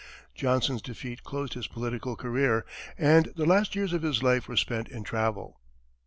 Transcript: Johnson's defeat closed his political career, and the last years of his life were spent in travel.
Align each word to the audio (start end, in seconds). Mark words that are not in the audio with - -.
Johnson's 0.33 0.81
defeat 0.81 1.23
closed 1.23 1.53
his 1.53 1.67
political 1.67 2.15
career, 2.15 2.65
and 2.97 3.25
the 3.35 3.45
last 3.45 3.75
years 3.75 3.93
of 3.93 4.01
his 4.01 4.23
life 4.23 4.47
were 4.47 4.57
spent 4.57 4.87
in 4.87 5.03
travel. 5.03 5.59